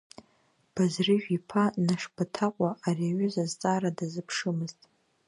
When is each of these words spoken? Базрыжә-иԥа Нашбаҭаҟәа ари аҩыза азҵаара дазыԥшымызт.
Базрыжә-иԥа 0.73 1.63
Нашбаҭаҟәа 1.85 2.69
ари 2.87 3.05
аҩыза 3.11 3.43
азҵаара 3.45 3.97
дазыԥшымызт. 3.97 4.79